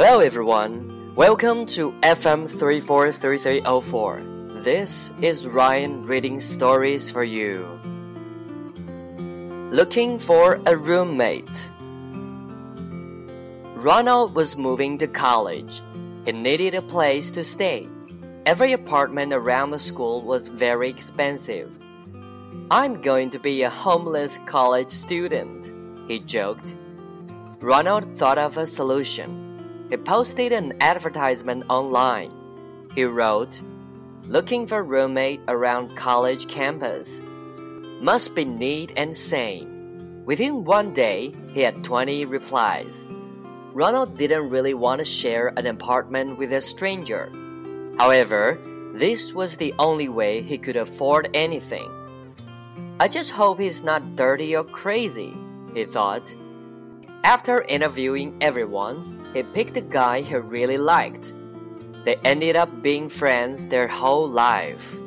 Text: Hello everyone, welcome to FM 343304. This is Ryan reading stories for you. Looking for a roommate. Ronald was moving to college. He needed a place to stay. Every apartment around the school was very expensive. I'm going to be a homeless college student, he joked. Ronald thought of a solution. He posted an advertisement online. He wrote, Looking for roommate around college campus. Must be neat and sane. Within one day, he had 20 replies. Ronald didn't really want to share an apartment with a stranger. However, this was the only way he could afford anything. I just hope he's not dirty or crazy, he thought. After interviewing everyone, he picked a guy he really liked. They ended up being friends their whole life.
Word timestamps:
Hello 0.00 0.20
everyone, 0.20 1.12
welcome 1.16 1.66
to 1.66 1.90
FM 2.02 2.48
343304. 2.48 4.62
This 4.62 5.12
is 5.20 5.44
Ryan 5.44 6.06
reading 6.06 6.38
stories 6.38 7.10
for 7.10 7.24
you. 7.24 7.66
Looking 9.72 10.20
for 10.20 10.60
a 10.66 10.76
roommate. 10.76 11.70
Ronald 13.74 14.36
was 14.36 14.56
moving 14.56 14.98
to 14.98 15.08
college. 15.08 15.82
He 16.24 16.30
needed 16.30 16.76
a 16.76 16.82
place 16.82 17.32
to 17.32 17.42
stay. 17.42 17.88
Every 18.46 18.74
apartment 18.74 19.32
around 19.32 19.72
the 19.72 19.80
school 19.80 20.22
was 20.22 20.46
very 20.46 20.88
expensive. 20.88 21.72
I'm 22.70 23.02
going 23.02 23.30
to 23.30 23.40
be 23.40 23.62
a 23.62 23.70
homeless 23.70 24.38
college 24.46 24.90
student, 24.90 25.72
he 26.06 26.20
joked. 26.20 26.76
Ronald 27.58 28.16
thought 28.16 28.38
of 28.38 28.58
a 28.58 28.64
solution. 28.64 29.47
He 29.90 29.96
posted 29.96 30.52
an 30.52 30.74
advertisement 30.80 31.64
online. 31.68 32.30
He 32.94 33.04
wrote, 33.04 33.60
Looking 34.24 34.66
for 34.66 34.82
roommate 34.82 35.40
around 35.48 35.96
college 35.96 36.48
campus. 36.48 37.22
Must 38.02 38.34
be 38.34 38.44
neat 38.44 38.92
and 38.96 39.16
sane. 39.16 40.22
Within 40.26 40.64
one 40.64 40.92
day, 40.92 41.32
he 41.54 41.62
had 41.62 41.82
20 41.82 42.26
replies. 42.26 43.06
Ronald 43.72 44.18
didn't 44.18 44.50
really 44.50 44.74
want 44.74 44.98
to 44.98 45.04
share 45.04 45.54
an 45.56 45.66
apartment 45.66 46.36
with 46.36 46.52
a 46.52 46.60
stranger. 46.60 47.32
However, 47.98 48.58
this 48.92 49.32
was 49.32 49.56
the 49.56 49.72
only 49.78 50.08
way 50.08 50.42
he 50.42 50.58
could 50.58 50.76
afford 50.76 51.30
anything. 51.32 51.90
I 53.00 53.08
just 53.08 53.30
hope 53.30 53.58
he's 53.58 53.82
not 53.82 54.16
dirty 54.16 54.54
or 54.54 54.64
crazy, 54.64 55.34
he 55.72 55.84
thought. 55.86 56.34
After 57.24 57.62
interviewing 57.62 58.36
everyone, 58.40 59.17
he 59.38 59.44
picked 59.44 59.76
a 59.76 59.80
guy 59.80 60.20
he 60.20 60.34
really 60.34 60.78
liked. 60.78 61.32
They 62.04 62.16
ended 62.24 62.56
up 62.56 62.82
being 62.82 63.08
friends 63.08 63.66
their 63.66 63.86
whole 63.86 64.28
life. 64.28 64.98